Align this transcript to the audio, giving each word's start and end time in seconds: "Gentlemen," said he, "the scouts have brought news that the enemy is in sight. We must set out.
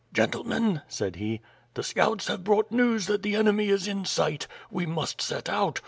"Gentlemen," 0.13 0.81
said 0.87 1.17
he, 1.17 1.41
"the 1.75 1.83
scouts 1.83 2.25
have 2.25 2.43
brought 2.43 2.71
news 2.71 3.05
that 3.05 3.21
the 3.21 3.35
enemy 3.35 3.69
is 3.69 3.87
in 3.87 4.03
sight. 4.03 4.47
We 4.71 4.87
must 4.87 5.21
set 5.21 5.47
out. 5.47 5.79